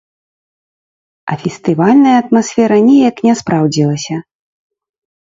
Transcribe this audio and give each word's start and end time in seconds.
А 1.33 1.35
фестывальная 1.41 2.13
атмасфера 2.21 2.77
неяк 2.87 3.17
не 3.27 3.33
спраўдзілася. 3.43 4.15